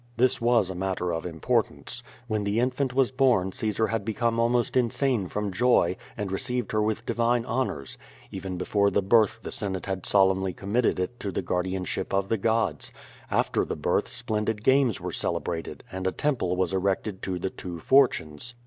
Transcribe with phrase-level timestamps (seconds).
[0.17, 2.01] This was a matter of importance.
[2.25, 6.81] When the infant was bom Caesar had became almost insane from joy and received her
[6.81, 7.99] with divine honors.
[8.31, 12.37] Even before the birth the Senate had solemnly committed it to the guardianship of the
[12.39, 12.91] gods.
[13.29, 17.77] After the birth splendid games were celebrated and a temple was erected to the two
[17.77, 18.55] Fortunes.